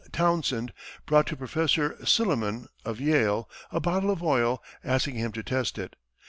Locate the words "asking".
4.83-5.13